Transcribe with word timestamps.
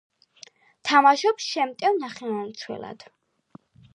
თამაშობს 0.89 1.49
შემტევ 1.57 2.01
ნახევარმცველად. 2.05 3.07